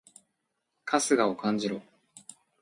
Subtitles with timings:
[0.83, 1.79] 春日を感じろ！